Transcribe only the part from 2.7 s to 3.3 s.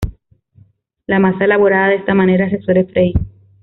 freír.